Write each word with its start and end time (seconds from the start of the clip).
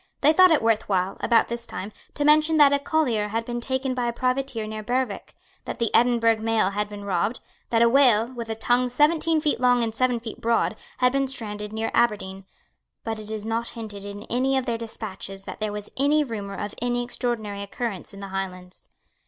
They 0.21 0.33
thought 0.33 0.49
it 0.49 0.63
worth 0.63 0.89
while, 0.89 1.17
about 1.19 1.47
this 1.47 1.67
time, 1.67 1.91
to 2.15 2.25
mention 2.25 2.57
that 2.57 2.73
a 2.73 2.79
collier 2.79 3.27
had 3.27 3.45
been 3.45 3.61
taken 3.61 3.93
by 3.93 4.07
a 4.07 4.11
privateer 4.11 4.65
near 4.65 4.81
Berwick, 4.81 5.35
that 5.65 5.77
the 5.77 5.93
Edinburgh 5.93 6.37
mail 6.39 6.71
had 6.71 6.89
been 6.89 7.05
robbed, 7.05 7.39
that 7.69 7.83
a 7.83 7.87
whale, 7.87 8.25
with 8.33 8.49
a 8.49 8.55
tongue 8.55 8.89
seventeen 8.89 9.39
feet 9.39 9.59
long 9.59 9.83
and 9.83 9.93
seven 9.93 10.19
feet 10.19 10.41
broad, 10.41 10.75
had 10.97 11.11
been 11.11 11.27
stranded 11.27 11.71
near 11.71 11.91
Aberdeen. 11.93 12.45
But 13.03 13.19
it 13.19 13.29
is 13.29 13.45
not 13.45 13.69
hinted 13.77 14.03
in 14.03 14.23
any 14.23 14.57
of 14.57 14.65
their 14.65 14.75
despatches 14.79 15.43
that 15.43 15.59
there 15.59 15.71
was 15.71 15.91
any 15.95 16.23
rumour 16.23 16.55
of 16.55 16.73
any 16.81 17.03
extraordinary 17.03 17.61
occurrence 17.61 18.11
in 18.11 18.21
the 18.21 18.29
Highlands. 18.29 18.89